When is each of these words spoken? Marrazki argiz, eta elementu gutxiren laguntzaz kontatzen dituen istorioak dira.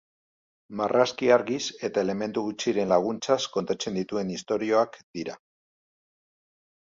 Marrazki 0.79 1.27
argiz, 1.35 1.59
eta 1.87 2.03
elementu 2.05 2.43
gutxiren 2.47 2.89
laguntzaz 2.93 3.37
kontatzen 3.57 3.99
dituen 4.01 4.31
istorioak 4.37 4.97
dira. 5.19 5.37